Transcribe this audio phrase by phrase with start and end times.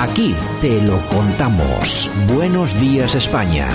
[0.00, 2.08] Aquí te lo contamos.
[2.32, 3.68] Buenos días España.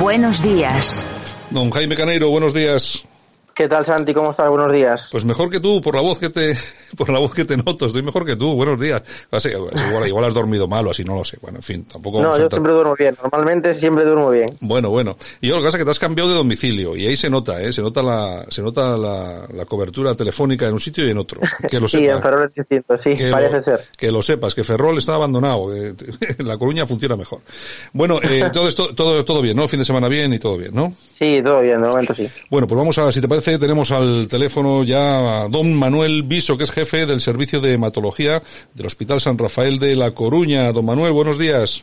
[0.00, 1.06] Buenos días.
[1.50, 3.04] Don Jaime Caneiro, buenos días.
[3.54, 4.12] ¿Qué tal, Santi?
[4.12, 4.48] ¿Cómo estás?
[4.48, 5.06] Buenos días.
[5.12, 6.58] Pues mejor que tú, por la voz que te,
[6.96, 8.54] por la voz que te noto, estoy mejor que tú.
[8.54, 9.02] Buenos días.
[9.30, 11.38] Así, igual, igual, has dormido mal o así, no lo sé.
[11.40, 12.20] Bueno, en fin, tampoco.
[12.20, 13.16] No, yo siempre duermo bien.
[13.22, 14.56] Normalmente siempre duermo bien.
[14.60, 15.16] Bueno, bueno.
[15.40, 17.30] Y yo lo que pasa es que te has cambiado de domicilio y ahí se
[17.30, 17.72] nota, ¿eh?
[17.72, 21.40] Se nota la, se nota la, la cobertura telefónica en un sitio y en otro.
[21.68, 23.80] Que lo sí, en Ferrol es distinto, sí, parece ser.
[23.96, 25.68] Que lo sepas, que Ferrol está abandonado.
[25.68, 25.94] Que
[26.44, 27.40] la Coruña funciona mejor.
[27.92, 29.68] Bueno, eh, todo esto, todo, todo bien, ¿no?
[29.68, 30.92] Fin de semana bien y todo bien, ¿no?
[31.18, 32.28] Sí, todo bien, de momento sí.
[32.50, 36.56] Bueno, pues vamos a, si te parece, tenemos al teléfono ya a don Manuel Viso,
[36.56, 38.40] que es jefe del servicio de hematología
[38.72, 40.70] del Hospital San Rafael de La Coruña.
[40.70, 41.82] Don Manuel, buenos días.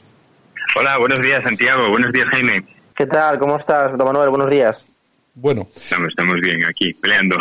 [0.77, 1.89] Hola, buenos días, Santiago.
[1.89, 2.63] Buenos días, Jaime.
[2.95, 3.37] ¿Qué tal?
[3.37, 4.29] ¿Cómo estás, don Manuel?
[4.29, 4.87] Buenos días.
[5.33, 5.67] Bueno.
[5.75, 7.35] Estamos, estamos bien aquí, peleando.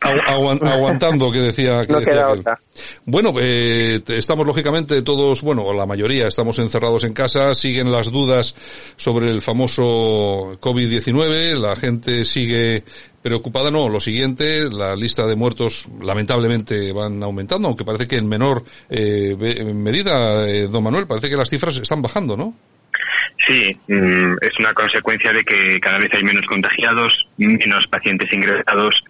[0.00, 1.86] aguantando, que decía.
[1.86, 2.40] Que no decía queda que...
[2.40, 2.60] otra.
[3.04, 8.56] Bueno, eh, estamos lógicamente todos, bueno, la mayoría estamos encerrados en casa, siguen las dudas
[8.96, 12.82] sobre el famoso COVID-19, la gente sigue
[13.26, 18.28] preocupada, no, lo siguiente, la lista de muertos lamentablemente van aumentando, aunque parece que en
[18.28, 19.34] menor eh,
[19.74, 22.54] medida, eh, don Manuel, parece que las cifras están bajando, ¿no?
[23.44, 29.02] Sí, es una consecuencia de que cada vez hay menos contagiados, menos pacientes ingresados,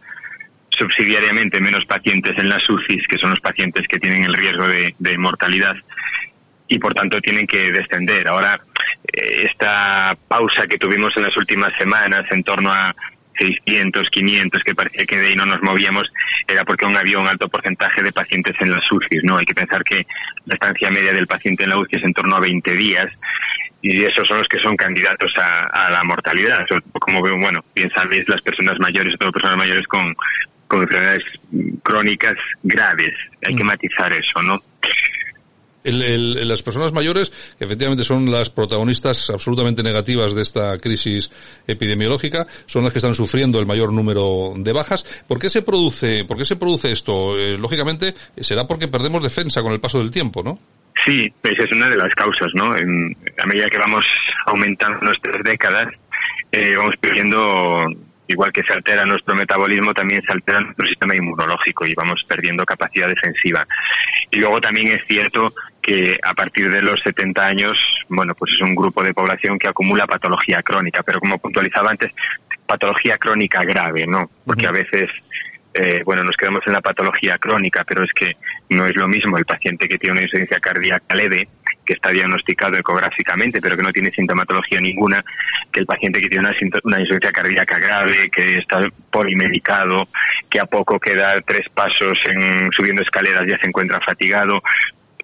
[0.70, 4.94] subsidiariamente menos pacientes en las UCIs, que son los pacientes que tienen el riesgo de,
[4.98, 5.77] de mortalidad
[6.69, 8.27] y por tanto tienen que descender.
[8.28, 8.59] Ahora,
[9.12, 12.94] esta pausa que tuvimos en las últimas semanas en torno a
[13.39, 16.11] 600, 500, que parecía que de ahí no nos movíamos,
[16.47, 19.39] era porque aún había un alto porcentaje de pacientes en las UCIs, ¿no?
[19.39, 20.06] Hay que pensar que
[20.47, 23.06] la estancia media del paciente en la UCI es en torno a 20 días
[23.83, 26.67] y esos son los que son candidatos a, a la mortalidad.
[26.93, 30.15] Como veo, bueno, bien sabéis, las personas mayores, todo personas mayores con,
[30.67, 31.25] con enfermedades
[31.83, 33.15] crónicas graves.
[33.47, 34.61] Hay que matizar eso, ¿no?
[35.87, 41.31] El, el, las personas mayores, que efectivamente son las protagonistas absolutamente negativas de esta crisis
[41.67, 45.05] epidemiológica, son las que están sufriendo el mayor número de bajas.
[45.28, 47.38] ¿Por qué se produce, por qué se produce esto?
[47.38, 50.59] Eh, lógicamente, será porque perdemos defensa con el paso del tiempo, ¿no?
[51.05, 52.77] Sí, esa es una de las causas, ¿no?
[52.77, 54.05] En, a medida que vamos
[54.47, 55.89] aumentando nuestras décadas,
[56.53, 57.87] eh, vamos perdiendo
[58.28, 62.65] igual que se altera nuestro metabolismo, también se altera nuestro sistema inmunológico y vamos perdiendo
[62.65, 63.66] capacidad defensiva.
[64.31, 65.53] Y luego también es cierto
[65.86, 69.69] que a partir de los 70 años, bueno, pues es un grupo de población que
[69.69, 72.12] acumula patología crónica, pero como puntualizaba antes,
[72.66, 74.28] patología crónica grave, ¿no?
[74.44, 75.08] Porque a veces
[75.78, 78.32] eh, bueno, nos quedamos en la patología crónica, pero es que
[78.70, 81.48] no es lo mismo el paciente que tiene una insuficiencia cardíaca leve,
[81.84, 85.22] que está diagnosticado ecográficamente, pero que no tiene sintomatología ninguna,
[85.70, 90.08] que el paciente que tiene una, una insuficiencia cardíaca grave, que está polimedicado,
[90.50, 94.62] que a poco queda tres pasos en, subiendo escaleras ya se encuentra fatigado.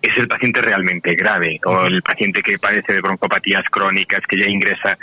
[0.03, 4.47] Es el paciente realmente grave, o el paciente que padece de broncopatías crónicas, que ya
[4.47, 4.99] ingresa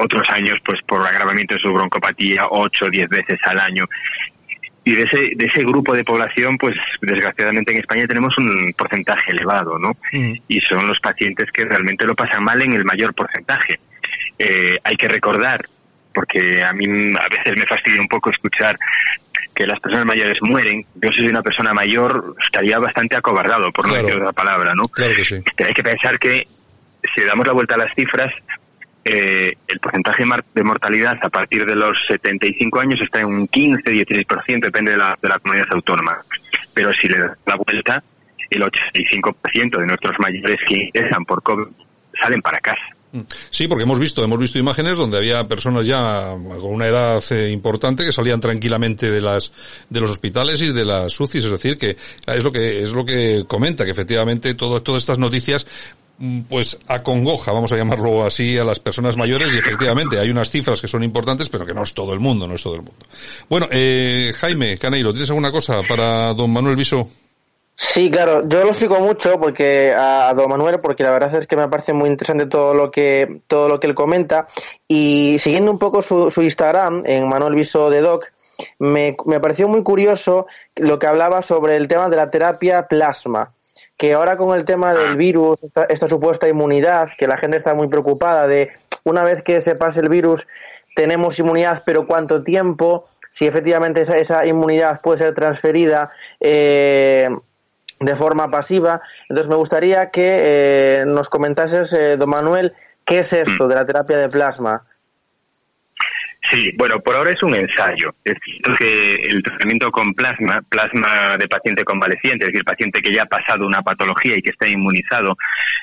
[0.00, 3.86] otros años pues por agravamiento de su broncopatía ocho o diez veces al año
[4.86, 9.32] y de ese, de ese grupo de población, pues desgraciadamente en España tenemos un porcentaje
[9.32, 9.96] elevado, ¿no?
[10.12, 10.34] Mm.
[10.46, 13.80] Y son los pacientes que realmente lo pasan mal en el mayor porcentaje.
[14.38, 15.66] Eh, hay que recordar,
[16.14, 18.78] porque a mí a veces me fastidia un poco escuchar
[19.56, 20.84] que las personas mayores mueren.
[20.96, 24.02] Yo si soy una persona mayor estaría bastante acobardado, por Claro.
[24.02, 24.86] no decir otra palabra, ¿no?
[24.88, 25.36] Claro que sí.
[25.66, 26.46] Hay que pensar que
[27.14, 28.32] si le damos la vuelta a las cifras,
[29.04, 30.24] eh, el porcentaje
[30.54, 35.16] de mortalidad a partir de los 75 años está en un 15-16%, depende de la,
[35.22, 36.18] de la comunidad autónoma.
[36.74, 38.02] Pero si le das la vuelta,
[38.50, 41.68] el 85% de nuestros mayores que ingresan por COVID
[42.20, 42.82] salen para casa.
[43.50, 47.50] Sí, porque hemos visto, hemos visto imágenes donde había personas ya con una edad eh,
[47.50, 49.52] importante que salían tranquilamente de las
[49.88, 51.96] de los hospitales y de las UCIs, es decir, que
[52.26, 55.66] es lo que es lo que comenta que efectivamente todo, todas estas noticias
[56.18, 60.50] mm, pues acongoja, vamos a llamarlo así, a las personas mayores y efectivamente hay unas
[60.50, 62.82] cifras que son importantes, pero que no es todo el mundo, no es todo el
[62.82, 63.06] mundo.
[63.48, 67.08] Bueno, eh, Jaime Caneiro, ¿tienes alguna cosa para don Manuel Viso?
[67.78, 71.46] Sí, claro, yo lo sigo mucho porque a, a don Manuel, porque la verdad es
[71.46, 74.46] que me parece muy interesante todo lo que todo lo que él comenta
[74.88, 78.32] y siguiendo un poco su, su Instagram en Manuel Viso de Doc,
[78.78, 83.52] me, me pareció muy curioso lo que hablaba sobre el tema de la terapia plasma,
[83.98, 87.74] que ahora con el tema del virus, esta, esta supuesta inmunidad, que la gente está
[87.74, 88.70] muy preocupada de
[89.04, 90.46] una vez que se pase el virus
[90.94, 96.10] tenemos inmunidad, pero cuánto tiempo, si efectivamente esa, esa inmunidad puede ser transferida.
[96.40, 97.28] Eh,
[98.00, 99.00] de forma pasiva.
[99.28, 103.86] Entonces me gustaría que eh, nos comentases, eh, don Manuel, qué es esto de la
[103.86, 104.82] terapia de plasma.
[106.50, 108.14] Sí, bueno, por ahora es un ensayo.
[108.24, 113.12] Es cierto que el tratamiento con plasma, plasma de paciente convaleciente, es decir, paciente que
[113.12, 115.36] ya ha pasado una patología y que está inmunizado,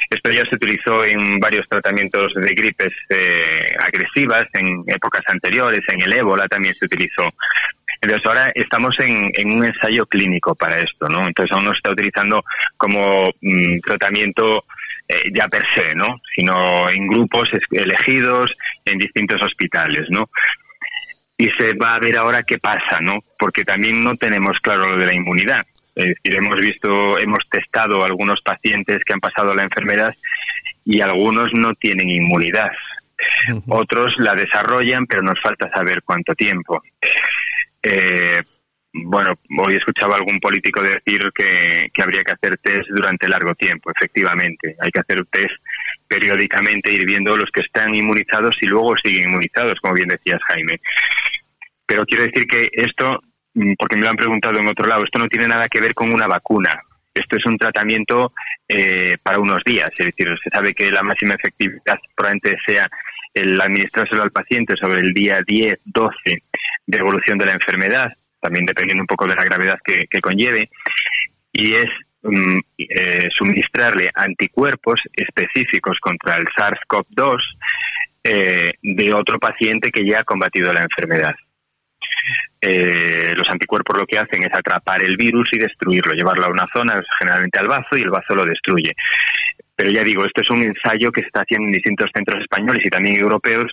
[0.09, 6.01] esto ya se utilizó en varios tratamientos de gripes eh, agresivas en épocas anteriores, en
[6.01, 7.29] el ébola también se utilizó.
[8.03, 11.25] Entonces ahora estamos en, un ensayo clínico para esto, ¿no?
[11.25, 12.43] Entonces aún no se está utilizando
[12.75, 14.65] como mm, tratamiento
[15.07, 16.19] eh, ya per se, ¿no?
[16.35, 18.53] Sino en grupos elegidos
[18.83, 20.29] en distintos hospitales, ¿no?
[21.37, 23.23] Y se va a ver ahora qué pasa, ¿no?
[23.39, 25.61] Porque también no tenemos claro lo de la inmunidad.
[25.95, 30.13] Es decir, hemos visto, hemos testado algunos pacientes que han pasado la enfermedad
[30.83, 32.71] y algunos no tienen inmunidad.
[33.67, 36.81] Otros la desarrollan, pero nos falta saber cuánto tiempo.
[37.83, 38.41] Eh,
[38.93, 44.75] bueno, hoy escuchaba algún político decir que, habría que hacer test durante largo tiempo, efectivamente.
[44.79, 45.55] Hay que hacer test
[46.07, 50.79] periódicamente, ir viendo los que están inmunizados y luego siguen inmunizados, como bien decías, Jaime.
[51.87, 53.19] Pero quiero decir que esto,
[53.55, 55.95] mm, porque me lo han preguntado en otro lado, esto no tiene nada que ver
[55.95, 56.79] con una vacuna.
[57.15, 58.31] Esto es un tratamiento
[58.67, 62.87] eh, para unos días, es decir, se sabe que la máxima efectividad probablemente sea
[63.33, 66.43] el administrárselo al paciente sobre el día 10, 12
[66.85, 70.69] de evolución de la enfermedad, también dependiendo un poco de la gravedad que, conlleve,
[71.51, 71.89] y es
[72.23, 77.37] mm, eh, suministrarle anticuerpos específicos contra el SARS-CoV-2
[78.23, 81.35] eh, de otro paciente que ya ha combatido la enfermedad.
[82.61, 86.67] Eh, los anticuerpos lo que hacen es atrapar el virus y destruirlo, llevarlo a una
[86.67, 88.93] zona, generalmente al bazo, y el bazo lo destruye.
[89.75, 92.85] Pero ya digo, esto es un ensayo que se está haciendo en distintos centros españoles
[92.85, 93.71] y también europeos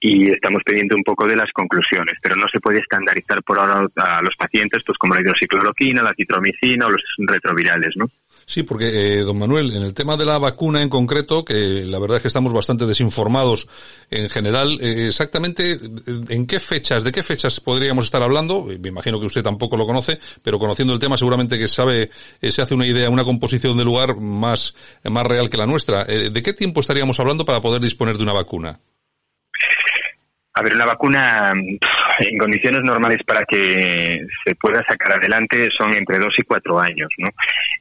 [0.00, 3.88] y estamos pidiendo un poco de las conclusiones, pero no se puede estandarizar por ahora
[3.96, 8.06] a los pacientes, pues como la hidroxicloroquina, la citromicina o los retrovirales, ¿no?
[8.46, 11.98] Sí, porque, eh, don Manuel, en el tema de la vacuna en concreto, que la
[11.98, 13.68] verdad es que estamos bastante desinformados
[14.10, 15.78] en general, eh, exactamente
[16.28, 19.84] en qué fechas, de qué fechas podríamos estar hablando, me imagino que usted tampoco lo
[19.84, 22.08] conoce, pero conociendo el tema seguramente que sabe,
[22.40, 24.74] eh, se hace una idea, una composición de lugar más,
[25.04, 26.04] más real que la nuestra.
[26.04, 28.78] ¿De qué tiempo estaríamos hablando para poder disponer de una vacuna?
[30.58, 36.18] A ver, una vacuna en condiciones normales para que se pueda sacar adelante son entre
[36.18, 37.28] dos y cuatro años, ¿no?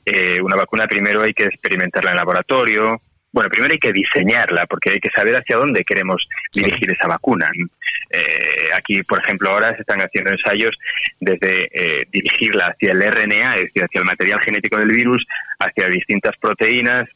[0.05, 3.01] Eh, una vacuna primero hay que experimentarla en laboratorio,
[3.37, 7.47] bueno, primero hay que diseñarla porque hay que saber hacia dónde queremos dirigir esa vacuna.
[8.09, 10.75] Eh, aquí, por ejemplo, ahora se están haciendo ensayos
[11.19, 15.23] desde eh, dirigirla hacia el RNA, es decir, hacia el material genético del virus,
[15.59, 17.07] hacia distintas proteínas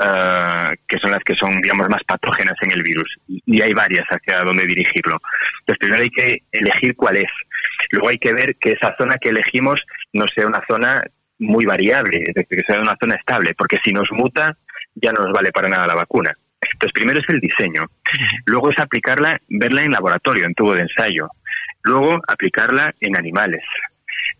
[0.00, 3.16] ah, que son las que son, digamos, más patógenas en el virus.
[3.26, 5.18] Y hay varias hacia dónde dirigirlo.
[5.60, 7.30] Entonces, primero hay que elegir cuál es.
[7.92, 9.82] Luego hay que ver que esa zona que elegimos
[10.12, 11.02] no sea una zona
[11.38, 14.58] muy variable, es decir, que sea una zona estable, porque si nos muta,
[14.94, 16.32] ya no nos vale para nada la vacuna.
[16.72, 17.86] Entonces, primero es el diseño,
[18.46, 21.28] luego es aplicarla, verla en laboratorio, en tubo de ensayo,
[21.82, 23.64] luego aplicarla en animales.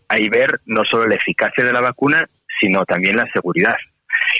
[0.09, 2.27] Ahí ver no solo la eficacia de la vacuna,
[2.59, 3.77] sino también la seguridad.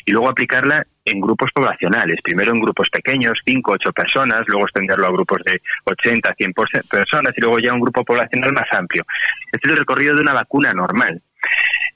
[0.05, 5.07] Y luego aplicarla en grupos poblacionales, primero en grupos pequeños, 5, 8 personas, luego extenderlo
[5.07, 6.53] a grupos de 80, 100
[6.91, 9.05] personas y luego ya un grupo poblacional más amplio.
[9.53, 11.23] Este es el recorrido de una vacuna normal.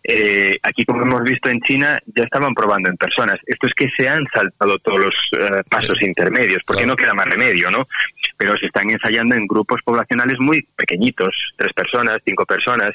[0.06, 3.38] Eh, aquí, como hemos visto en China, ya estaban probando en personas.
[3.46, 7.26] Esto es que se han saltado todos los eh, pasos intermedios, porque no queda más
[7.26, 7.86] remedio, ¿no?
[8.36, 12.90] Pero se están ensayando en grupos poblacionales muy pequeñitos, tres personas, cinco personas,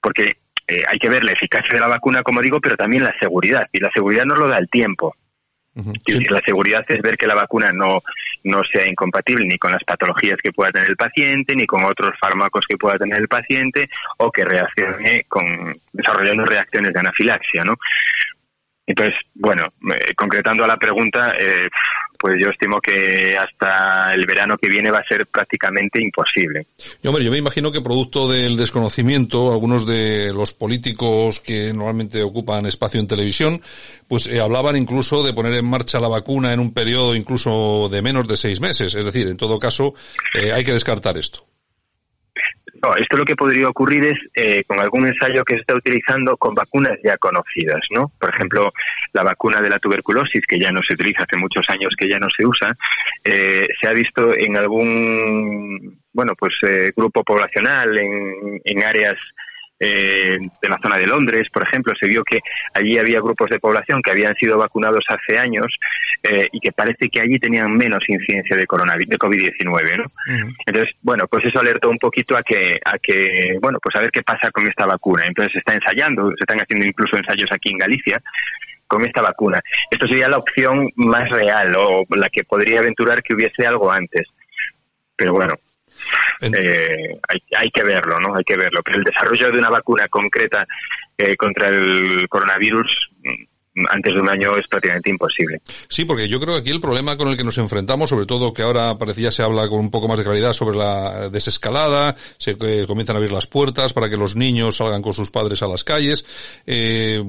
[0.00, 0.36] porque
[0.66, 3.68] eh, hay que ver la eficacia de la vacuna, como digo, pero también la seguridad.
[3.70, 5.14] Y la seguridad no lo da el tiempo.
[6.30, 8.02] La seguridad es ver que la vacuna no,
[8.44, 12.14] no sea incompatible ni con las patologías que pueda tener el paciente, ni con otros
[12.20, 13.88] fármacos que pueda tener el paciente,
[14.18, 17.76] o que reaccione con, desarrollando reacciones de anafilaxia, ¿no?
[18.86, 19.64] Entonces, bueno,
[19.94, 21.68] eh, concretando a la pregunta, eh,
[22.18, 26.66] pues yo estimo que hasta el verano que viene va a ser prácticamente imposible.
[27.02, 32.22] Yo, hombre, yo me imagino que producto del desconocimiento, algunos de los políticos que normalmente
[32.22, 33.60] ocupan espacio en televisión,
[34.08, 38.02] pues eh, hablaban incluso de poner en marcha la vacuna en un periodo incluso de
[38.02, 38.94] menos de seis meses.
[38.94, 39.94] Es decir, en todo caso,
[40.34, 41.46] eh, hay que descartar esto.
[42.84, 46.36] No, esto lo que podría ocurrir es eh, con algún ensayo que se está utilizando
[46.36, 48.12] con vacunas ya conocidas, ¿no?
[48.20, 48.74] Por ejemplo,
[49.14, 52.18] la vacuna de la tuberculosis, que ya no se utiliza hace muchos años, que ya
[52.18, 52.76] no se usa,
[53.24, 59.16] eh, se ha visto en algún, bueno, pues eh, grupo poblacional, en, en áreas
[59.86, 62.40] eh, de la zona de Londres, por ejemplo, se vio que
[62.72, 65.66] allí había grupos de población que habían sido vacunados hace años
[66.22, 70.04] eh, y que parece que allí tenían menos incidencia de coronavirus, de COVID-19, ¿no?
[70.64, 74.10] Entonces, bueno, pues eso alertó un poquito a que, a que, bueno, pues a ver
[74.10, 75.26] qué pasa con esta vacuna.
[75.26, 78.22] Entonces se está ensayando, se están haciendo incluso ensayos aquí en Galicia
[78.86, 79.60] con esta vacuna.
[79.90, 84.26] Esto sería la opción más real o la que podría aventurar que hubiese algo antes.
[85.16, 85.54] Pero bueno,
[86.40, 88.36] eh, hay, hay, que verlo, ¿no?
[88.36, 88.82] Hay que verlo.
[88.84, 90.66] Pero el desarrollo de una vacuna concreta
[91.16, 93.10] eh, contra el coronavirus
[93.90, 95.60] antes de un año es prácticamente imposible.
[95.88, 98.52] Sí, porque yo creo que aquí el problema con el que nos enfrentamos, sobre todo
[98.52, 102.52] que ahora parecía se habla con un poco más de claridad sobre la desescalada, se
[102.52, 105.66] eh, comienzan a abrir las puertas para que los niños salgan con sus padres a
[105.66, 106.24] las calles.
[106.66, 107.22] Eh,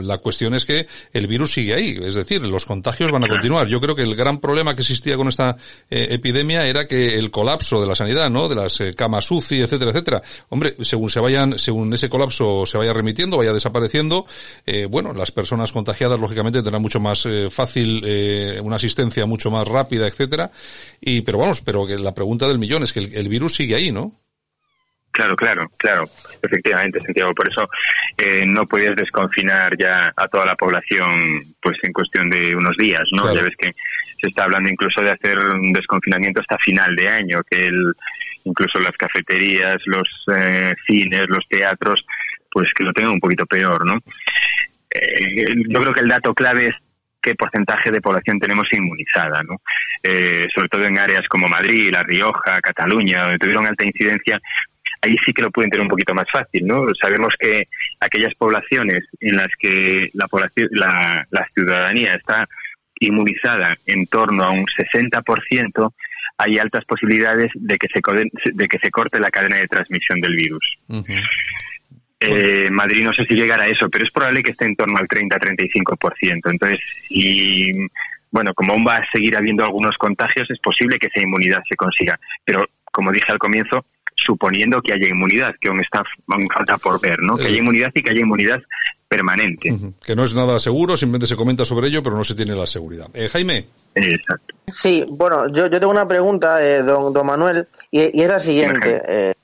[0.00, 3.66] la cuestión es que el virus sigue ahí, es decir, los contagios van a continuar.
[3.68, 5.56] Yo creo que el gran problema que existía con esta
[5.90, 8.48] eh, epidemia era que el colapso de la sanidad, ¿no?
[8.48, 10.22] De las eh, camas UCI, etcétera, etcétera.
[10.50, 14.26] Hombre, según se vayan, según ese colapso se vaya remitiendo, vaya desapareciendo,
[14.90, 19.66] bueno, las personas contagiadas lógicamente tendrán mucho más eh, fácil eh, una asistencia mucho más
[19.66, 20.50] rápida, etcétera.
[21.00, 23.92] Y pero vamos, pero que la pregunta del millón es que el, virus sigue ahí,
[23.92, 24.12] ¿no?
[25.10, 26.08] Claro, claro, claro,
[26.42, 27.32] efectivamente, Santiago.
[27.34, 27.68] Por eso
[28.16, 33.02] eh, no puedes desconfinar ya a toda la población, pues en cuestión de unos días,
[33.12, 33.32] ¿no?
[33.34, 33.72] Ya ves que
[34.20, 37.94] se está hablando incluso de hacer un desconfinamiento hasta final de año, que el,
[38.44, 42.04] incluso las cafeterías, los eh, cines, los teatros,
[42.50, 43.98] pues que lo tengan un poquito peor, ¿no?
[44.90, 46.74] Eh, yo creo que el dato clave es
[47.20, 49.60] qué porcentaje de población tenemos inmunizada, ¿no?
[50.02, 54.40] Eh, sobre todo en áreas como Madrid, La Rioja, Cataluña, donde tuvieron alta incidencia,
[55.02, 56.86] ahí sí que lo pueden tener un poquito más fácil, ¿no?
[57.00, 57.68] Sabemos que
[58.00, 62.48] aquellas poblaciones en las que la, población, la, la ciudadanía está
[63.00, 65.92] inmunizada en torno a un 60%,
[66.38, 68.00] hay altas posibilidades de que se,
[68.52, 70.78] de que se corte la cadena de transmisión del virus.
[72.20, 74.98] Eh, Madrid no sé si llegará a eso, pero es probable que esté en torno
[74.98, 76.50] al 30-35%.
[76.50, 77.72] Entonces, y
[78.30, 81.76] bueno, como aún va a seguir habiendo algunos contagios, es posible que esa inmunidad se
[81.76, 82.18] consiga.
[82.44, 83.84] Pero, como dije al comienzo,
[84.14, 87.36] suponiendo que haya inmunidad, que aún está aún falta por ver, ¿no?
[87.36, 87.60] Que haya eh.
[87.60, 88.60] inmunidad y que haya inmunidad
[89.08, 89.74] permanente.
[90.04, 92.66] Que no es nada seguro, simplemente se comenta sobre ello, pero no se tiene la
[92.66, 93.08] seguridad.
[93.14, 93.64] Eh, Jaime.
[93.94, 94.54] Exacto.
[94.66, 98.38] Sí, bueno, yo, yo tengo una pregunta, eh, don, don Manuel, y, y es la
[98.38, 99.00] siguiente.
[99.08, 99.34] Eh,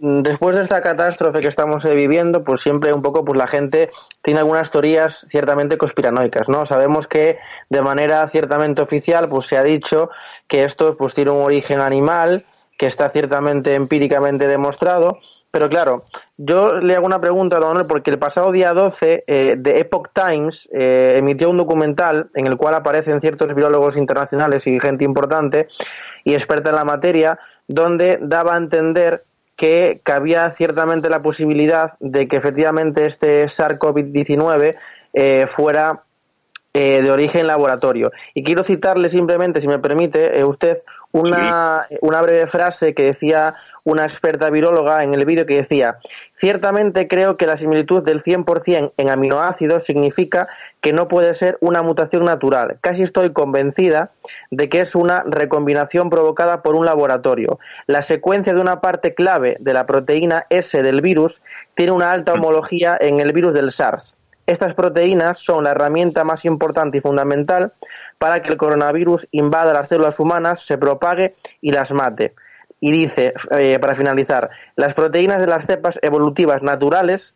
[0.00, 3.90] después de esta catástrofe que estamos eh, viviendo, pues siempre un poco pues la gente
[4.22, 6.64] tiene algunas teorías ciertamente conspiranoicas, ¿no?
[6.64, 7.38] Sabemos que
[7.68, 10.10] de manera ciertamente oficial pues se ha dicho
[10.48, 12.46] que esto pues tiene un origen animal,
[12.78, 15.18] que está ciertamente empíricamente demostrado,
[15.50, 16.04] pero claro,
[16.38, 20.08] yo le hago una pregunta a Don porque el pasado día 12 eh, The Epoch
[20.14, 25.68] Times eh, emitió un documental en el cual aparecen ciertos biólogos internacionales y gente importante
[26.24, 29.24] y experta en la materia, donde daba a entender
[29.60, 34.76] que cabía ciertamente la posibilidad de que efectivamente este SARS-CoV-19
[35.12, 36.04] eh, fuera
[36.72, 38.10] eh, de origen laboratorio.
[38.32, 43.54] Y quiero citarle simplemente, si me permite, eh, usted, una, una breve frase que decía
[43.84, 45.98] una experta viróloga en el vídeo que decía,
[46.36, 50.48] ciertamente creo que la similitud del 100% en aminoácidos significa
[50.80, 52.78] que no puede ser una mutación natural.
[52.80, 54.10] Casi estoy convencida
[54.50, 57.58] de que es una recombinación provocada por un laboratorio.
[57.86, 61.42] La secuencia de una parte clave de la proteína S del virus
[61.74, 64.14] tiene una alta homología en el virus del SARS.
[64.46, 67.72] Estas proteínas son la herramienta más importante y fundamental
[68.18, 72.34] para que el coronavirus invada las células humanas, se propague y las mate.
[72.80, 77.34] Y dice, eh, para finalizar, las proteínas de las cepas evolutivas naturales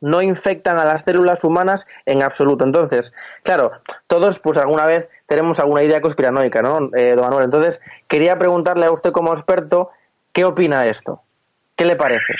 [0.00, 2.64] no infectan a las células humanas en absoluto.
[2.64, 3.72] Entonces, claro,
[4.06, 7.44] todos pues alguna vez tenemos alguna idea conspiranoica, ¿no, eh, don Manuel?
[7.44, 9.90] Entonces, quería preguntarle a usted como experto,
[10.32, 11.22] ¿qué opina esto?
[11.76, 12.34] ¿Qué le parece?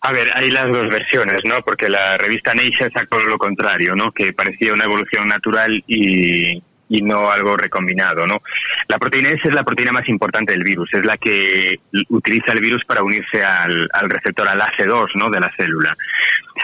[0.00, 1.60] A ver, hay las dos versiones, ¿no?
[1.62, 4.12] Porque la revista Nature sacó lo contrario, ¿no?
[4.12, 8.42] Que parecía una evolución natural y, y no algo recombinado, ¿no?
[8.88, 11.78] La proteína S es la proteína más importante del virus, es la que
[12.08, 15.30] utiliza el virus para unirse al, receptor, al AC2, ¿no?
[15.30, 15.96] De la célula.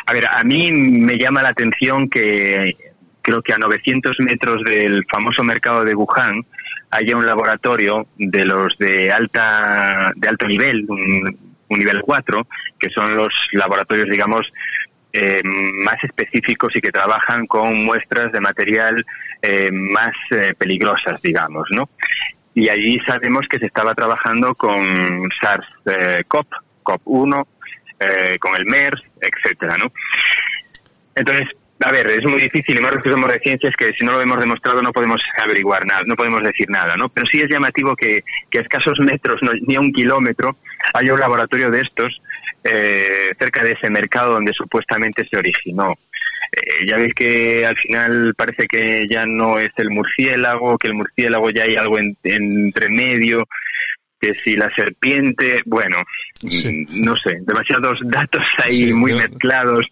[0.06, 2.74] A ver, a mí me llama la atención que
[3.22, 6.42] creo que a 900 metros del famoso mercado de Wuhan
[6.90, 12.46] haya un laboratorio de los de alta de alto nivel, un, un nivel 4,
[12.78, 14.46] que son los laboratorios, digamos,
[15.16, 19.06] eh, más específicos y que trabajan con muestras de material
[19.42, 21.88] eh, más eh, peligrosas, digamos, ¿no?
[22.52, 26.46] Y allí sabemos que se estaba trabajando con SARS-CoV,
[26.82, 27.46] CoV-1,
[28.40, 29.92] con el MERS, etcétera, ¿no?
[31.14, 31.48] Entonces,
[31.84, 34.12] a ver, es muy difícil, y más los que somos de ciencias, que si no
[34.12, 37.08] lo hemos demostrado no podemos averiguar nada, no podemos decir nada, ¿no?
[37.08, 40.56] Pero sí es llamativo que, que a escasos metros, no, ni a un kilómetro,
[40.92, 42.20] haya un laboratorio de estos
[42.62, 45.94] eh, cerca de ese mercado donde supuestamente se originó.
[46.52, 50.94] Eh, ya veis que al final parece que ya no es el murciélago, que el
[50.94, 53.44] murciélago ya hay algo entre medio,
[54.20, 55.98] que si la serpiente, bueno,
[56.90, 59.84] no sé, demasiados datos ahí muy mezclados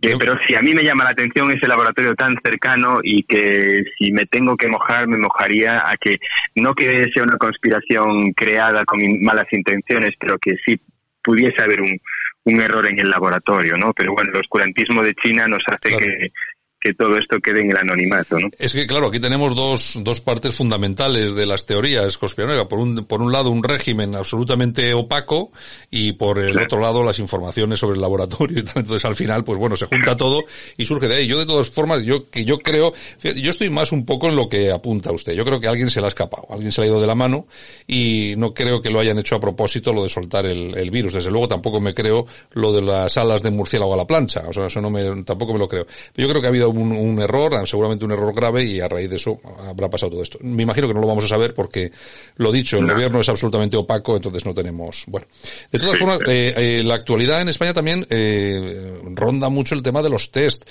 [0.00, 4.12] pero si a mí me llama la atención ese laboratorio tan cercano y que si
[4.12, 6.18] me tengo que mojar, me mojaría a que
[6.54, 10.80] no que sea una conspiración creada con malas intenciones, pero que sí
[11.22, 11.98] pudiese haber un,
[12.44, 13.92] un error en el laboratorio, ¿no?
[13.92, 16.32] Pero bueno, el oscurantismo de China nos hace que
[16.80, 18.48] que todo esto quede en el anonimato, ¿no?
[18.58, 22.66] Es que, claro, aquí tenemos dos, dos partes fundamentales de las teorías conspiranoicas.
[22.68, 25.52] Por un, por un lado, un régimen absolutamente opaco
[25.90, 28.78] y por el otro lado, las informaciones sobre el laboratorio y tal.
[28.78, 30.42] Entonces, al final, pues bueno, se junta todo
[30.78, 31.26] y surge de ahí.
[31.26, 34.48] Yo, de todas formas, yo, que yo creo, yo estoy más un poco en lo
[34.48, 35.34] que apunta usted.
[35.34, 37.14] Yo creo que alguien se le ha escapado, alguien se le ha ido de la
[37.14, 37.46] mano
[37.86, 41.12] y no creo que lo hayan hecho a propósito lo de soltar el, el virus.
[41.12, 44.44] Desde luego, tampoco me creo lo de las alas de murciélago a la plancha.
[44.48, 45.86] O sea, eso no me, tampoco me lo creo.
[46.14, 49.10] Pero yo creo que ha habido un, error, seguramente un error grave y a raíz
[49.10, 50.38] de eso habrá pasado todo esto.
[50.42, 51.90] Me imagino que no lo vamos a saber porque
[52.36, 55.04] lo dicho, el gobierno es absolutamente opaco, entonces no tenemos.
[55.06, 55.26] Bueno,
[55.70, 60.02] de todas formas, eh, eh, la actualidad en España también eh, ronda mucho el tema
[60.02, 60.70] de los test.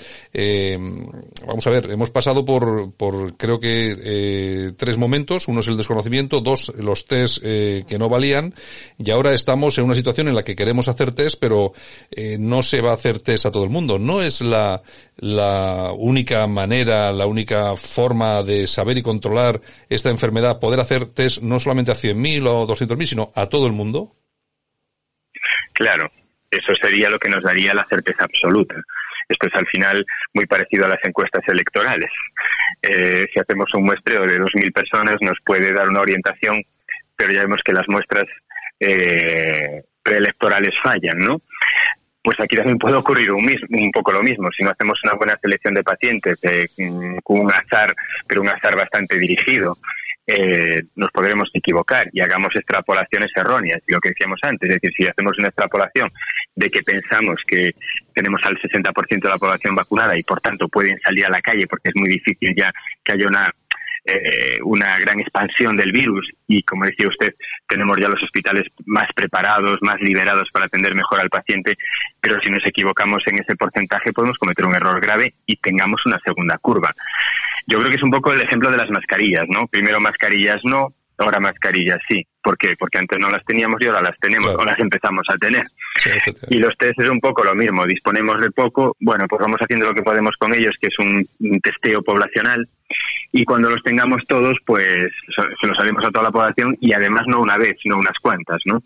[1.46, 5.48] vamos a ver, hemos pasado por, por creo que tres momentos.
[5.48, 8.54] Uno es el desconocimiento, dos los test que no valían
[8.98, 11.72] y ahora estamos en una situación en la que queremos hacer test, pero
[12.38, 13.98] no se va a hacer test a todo el mundo.
[13.98, 14.82] No es la
[15.20, 21.42] la única manera, la única forma de saber y controlar esta enfermedad, poder hacer test
[21.42, 24.16] no solamente a 100.000 o 200.000, sino a todo el mundo?
[25.72, 26.10] Claro,
[26.50, 28.74] eso sería lo que nos daría la certeza absoluta.
[29.28, 30.04] Esto es al final
[30.34, 32.10] muy parecido a las encuestas electorales.
[32.82, 36.62] Eh, si hacemos un muestreo de 2.000 personas nos puede dar una orientación,
[37.16, 38.24] pero ya vemos que las muestras
[38.80, 41.40] eh, preelectorales fallan, ¿no?
[42.22, 44.48] Pues aquí también puede ocurrir un, mismo, un poco lo mismo.
[44.56, 46.66] Si no hacemos una buena selección de pacientes eh,
[47.22, 47.94] con un azar,
[48.26, 49.78] pero un azar bastante dirigido,
[50.26, 53.80] eh, nos podremos equivocar y hagamos extrapolaciones erróneas.
[53.86, 56.10] Y lo que decíamos antes, es decir, si hacemos una extrapolación
[56.54, 57.72] de que pensamos que
[58.14, 61.66] tenemos al 60% de la población vacunada y por tanto pueden salir a la calle
[61.66, 62.70] porque es muy difícil ya
[63.02, 63.52] que haya una
[64.12, 67.34] eh, una gran expansión del virus y, como decía usted,
[67.68, 71.76] tenemos ya los hospitales más preparados, más liberados para atender mejor al paciente,
[72.20, 76.18] pero si nos equivocamos en ese porcentaje podemos cometer un error grave y tengamos una
[76.24, 76.94] segunda curva.
[77.66, 79.66] Yo creo que es un poco el ejemplo de las mascarillas, ¿no?
[79.68, 82.26] Primero mascarillas no, ahora mascarillas sí.
[82.42, 82.74] ¿Por qué?
[82.78, 85.66] Porque antes no las teníamos y ahora las tenemos o las empezamos a tener.
[86.48, 87.86] y los test es un poco lo mismo.
[87.86, 91.26] Disponemos de poco, bueno, pues vamos haciendo lo que podemos con ellos, que es un,
[91.62, 92.66] testeo poblacional.
[93.32, 97.22] Y cuando los tengamos todos, pues se los salimos a toda la población y además
[97.26, 98.82] no una vez, sino unas cuantas, ¿no?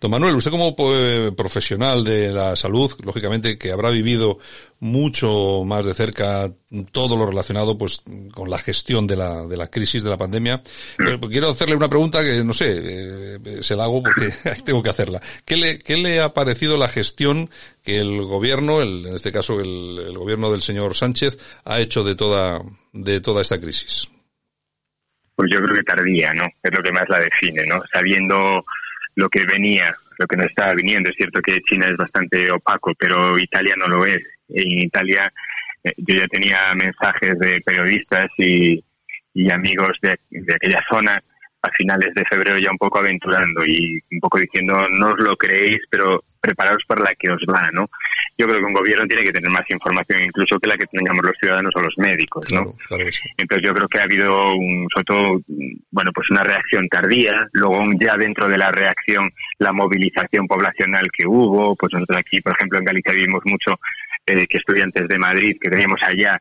[0.00, 4.38] Don Manuel, usted como eh, profesional de la salud, lógicamente que habrá vivido
[4.80, 6.50] mucho más de cerca
[6.92, 10.62] todo lo relacionado pues con la gestión de la, de la crisis de la pandemia.
[10.96, 14.28] Pero quiero hacerle una pregunta que no sé, eh, se la hago porque
[14.64, 15.20] tengo que hacerla.
[15.44, 17.50] ¿Qué le, ¿Qué le ha parecido la gestión
[17.82, 22.04] que el gobierno, el, en este caso el, el gobierno del señor Sánchez, ha hecho
[22.04, 22.60] de toda,
[22.92, 24.08] de toda esta crisis?
[25.34, 26.46] Pues yo creo que tardía, ¿no?
[26.62, 27.80] Es lo que más la define, ¿no?
[27.92, 28.64] Sabiendo
[29.18, 31.10] lo que venía, lo que nos estaba viniendo.
[31.10, 34.22] Es cierto que China es bastante opaco, pero Italia no lo es.
[34.48, 35.32] En Italia
[35.82, 38.82] eh, yo ya tenía mensajes de periodistas y,
[39.52, 41.22] amigos de, de, aquella zona
[41.62, 45.36] a finales de febrero ya un poco aventurando y un poco diciendo no os lo
[45.36, 47.88] creéis, pero preparados para la que os va, ¿no?
[48.36, 51.24] Yo creo que un gobierno tiene que tener más información incluso que la que tengamos
[51.24, 52.74] los ciudadanos o los médicos, ¿no?
[53.36, 55.40] Entonces yo creo que ha habido un, sobre todo,
[55.90, 61.26] bueno, pues una reacción tardía, luego ya dentro de la reacción la movilización poblacional que
[61.26, 63.78] hubo, pues nosotros aquí, por ejemplo, en Galicia vimos mucho
[64.26, 66.38] eh, que estudiantes de Madrid que teníamos allá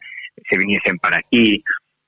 [0.50, 1.64] se viniesen para aquí,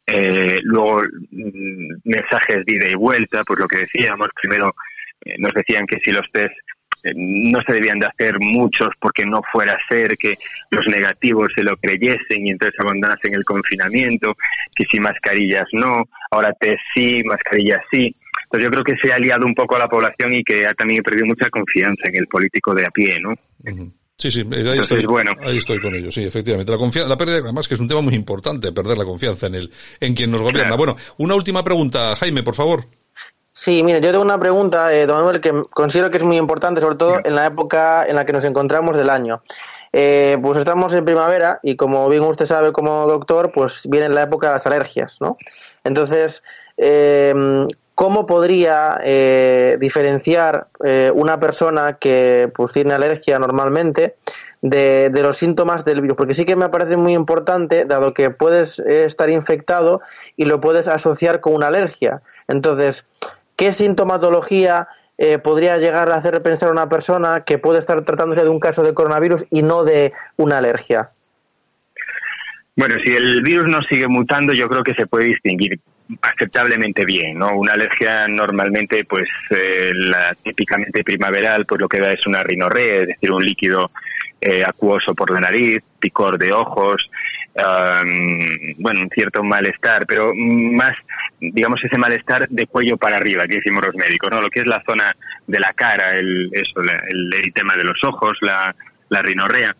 [0.05, 4.75] eh, luego mm, mensajes de ida y vuelta, pues lo que decíamos, primero
[5.25, 6.53] eh, nos decían que si los test
[7.15, 10.35] no se debían de hacer muchos porque no fuera a ser que
[10.69, 14.35] los negativos se lo creyesen y entonces abandonasen el confinamiento,
[14.75, 18.15] que si mascarillas no, ahora test sí, mascarillas sí.
[18.43, 20.73] Entonces yo creo que se ha liado un poco a la población y que ha
[20.73, 23.33] también perdido mucha confianza en el político de a pie, ¿no?
[24.17, 25.31] Sí, sí, ahí, estoy, bueno.
[25.41, 26.71] ahí estoy con ellos, sí, efectivamente.
[26.71, 29.55] La confianza, la pérdida, además que es un tema muy importante, perder la confianza en
[29.55, 30.75] el, en quien nos gobierna.
[30.75, 32.83] Bueno, una última pregunta, Jaime, por favor.
[33.60, 36.80] Sí, mire, yo tengo una pregunta, eh, don Manuel, que considero que es muy importante,
[36.80, 39.41] sobre todo en la época en la que nos encontramos del año.
[39.91, 44.24] Eh, pues estamos en primavera y como bien usted sabe como doctor, pues viene la
[44.24, 45.36] época de las alergias, ¿no?
[45.84, 46.41] Entonces,
[46.78, 54.15] eh, ¿cómo podría eh, diferenciar eh, una persona que pues, tiene alergia normalmente
[54.62, 56.15] de, los síntomas del virus?
[56.15, 60.00] Porque sí que me parece muy importante, dado que puedes estar infectado
[60.38, 62.22] y lo puedes asociar con una alergia.
[62.48, 63.06] Entonces,
[63.60, 68.41] ¿qué sintomatología eh, podría llegar a hacer pensar a una persona que puede estar tratándose
[68.41, 71.10] de un caso de coronavirus y no de una alergia?
[72.78, 75.78] Bueno, si el virus no sigue mutando, yo creo que se puede distinguir
[76.22, 77.50] aceptablemente bien, ¿no?
[77.58, 83.02] Una alergia normalmente, pues, eh, la típicamente primaveral, pues lo que da es una rinorrea,
[83.02, 83.91] es decir, un líquido
[84.39, 87.12] eh, acuoso por la nariz, picor de ojos,
[88.77, 90.95] bueno, un cierto malestar, pero más,
[91.39, 94.41] digamos, ese malestar de cuello para arriba, que decimos los médicos, ¿no?
[94.41, 95.15] Lo que es la zona
[95.47, 98.75] de la cara, el, eso, el eritema de los ojos, la,
[99.09, 99.75] la rinorrea.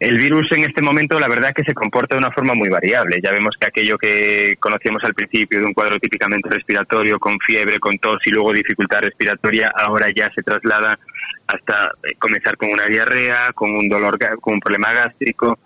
[0.00, 2.68] El virus en este momento, la verdad, es que se comporta de una forma muy
[2.68, 3.20] variable.
[3.22, 7.78] Ya vemos que aquello que conocíamos al principio de un cuadro típicamente respiratorio, con fiebre,
[7.78, 10.98] con tos y luego dificultad respiratoria, ahora ya se traslada
[11.46, 15.58] hasta eh, comenzar con una diarrea, con un dolor, con un problema gástrico,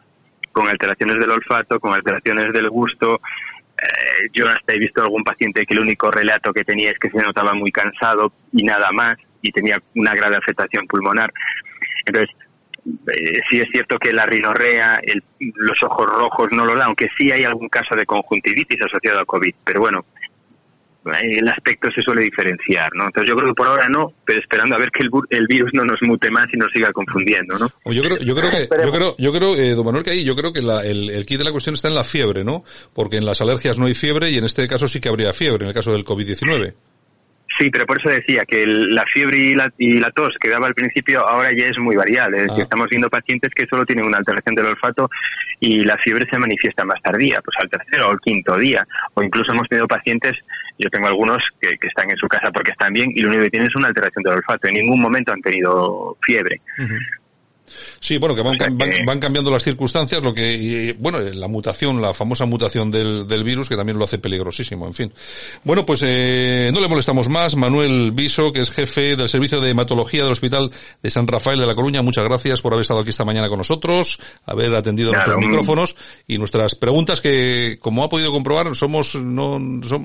[0.52, 3.20] con alteraciones del olfato, con alteraciones del gusto.
[3.80, 7.10] Eh, yo hasta he visto algún paciente que el único relato que tenía es que
[7.10, 11.32] se notaba muy cansado y nada más, y tenía una grave afectación pulmonar.
[12.04, 12.34] Entonces,
[12.86, 15.00] eh, sí es cierto que la rinorrea,
[15.38, 19.24] los ojos rojos no lo da, aunque sí hay algún caso de conjuntivitis asociado a
[19.24, 20.04] COVID, pero bueno,
[21.20, 23.06] el aspecto se suele diferenciar, ¿no?
[23.06, 25.84] Entonces yo creo que por ahora no, pero esperando a ver que el, virus no
[25.84, 27.68] nos mute más y nos siga confundiendo, ¿no?
[27.92, 30.36] Yo creo, yo creo que, yo creo, yo creo, eh, don Manuel, que ahí yo
[30.36, 32.64] creo que el, el kit de la cuestión está en la fiebre, ¿no?
[32.94, 35.64] Porque en las alergias no hay fiebre y en este caso sí que habría fiebre,
[35.64, 36.74] en el caso del COVID-19.
[37.58, 40.68] Sí, pero por eso decía que la fiebre y la, y la, tos que daba
[40.68, 42.38] al principio ahora ya es muy variable.
[42.38, 42.62] Es decir, ah.
[42.62, 45.10] estamos viendo pacientes que solo tienen una alteración del olfato
[45.58, 48.86] y la fiebre se manifiesta más tardía, pues al tercero o al quinto día.
[49.14, 50.36] O incluso hemos tenido pacientes,
[50.78, 53.50] yo tengo algunos que, están en su casa porque están bien y lo único que
[53.50, 54.68] tienen es una alteración del olfato.
[54.68, 56.60] En ningún momento han tenido fiebre.
[58.00, 58.56] Sí, bueno, que van,
[59.06, 63.68] van, cambiando las circunstancias, lo que, bueno, la mutación, la famosa mutación del, del, virus,
[63.68, 65.12] que también lo hace peligrosísimo, en fin.
[65.64, 67.56] Bueno, pues eh, no le molestamos más.
[67.56, 70.70] Manuel Viso, que es jefe del Servicio de Hematología del Hospital
[71.02, 73.58] de San Rafael de la Coruña, muchas gracias por haber estado aquí esta mañana con
[73.58, 79.58] nosotros, haber atendido nuestros micrófonos y nuestras preguntas que, como ha podido comprobar, somos, no,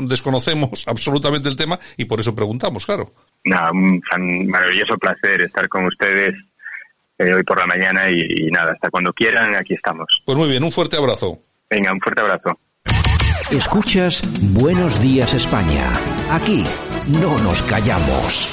[0.07, 3.13] desconocemos absolutamente el tema y por eso preguntamos, claro.
[3.45, 4.01] Nada, un
[4.47, 6.33] maravilloso placer estar con ustedes
[7.17, 10.05] eh, hoy por la mañana y, nada, hasta cuando quieran, aquí estamos.
[10.25, 11.39] Pues muy bien, un fuerte abrazo.
[11.69, 12.59] Venga, un fuerte abrazo.
[13.51, 15.91] Escuchas Buenos Días España.
[16.31, 16.63] Aquí
[17.07, 18.49] no nos callamos.